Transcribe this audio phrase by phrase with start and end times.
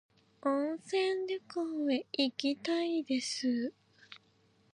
[0.41, 3.71] 温泉旅行へ行きたいです